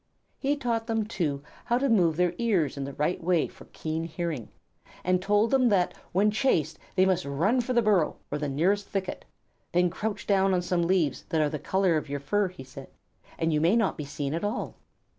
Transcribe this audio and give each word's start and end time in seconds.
He 0.39 0.55
taught 0.55 0.87
them, 0.87 1.05
too, 1.05 1.43
how 1.65 1.77
to 1.77 1.87
move 1.87 2.15
their 2.17 2.33
ears 2.39 2.75
in 2.75 2.85
the 2.85 2.93
right 2.93 3.23
way 3.23 3.47
for 3.47 3.65
keen 3.65 4.03
hearing, 4.05 4.49
and 5.03 5.21
told 5.21 5.51
them 5.51 5.69
that 5.69 5.93
when 6.11 6.31
chased 6.31 6.79
they 6.95 7.05
must 7.05 7.23
run 7.23 7.61
for 7.61 7.73
the 7.73 7.83
burrow 7.83 8.15
or 8.31 8.39
the 8.39 8.49
nearest 8.49 8.87
thicket. 8.87 9.25
"Then 9.73 9.91
crouch 9.91 10.25
down 10.25 10.55
on 10.55 10.63
some 10.63 10.87
leaves 10.87 11.23
that 11.29 11.39
are 11.41 11.49
the 11.49 11.59
color 11.59 11.97
of 11.97 12.09
your 12.09 12.19
fur," 12.19 12.47
he 12.47 12.63
said, 12.63 12.89
"and 13.37 13.53
you 13.53 13.61
may 13.61 13.75
not 13.75 13.95
be 13.95 14.05
seen 14.05 14.33
at 14.33 14.43
all." 14.43 14.73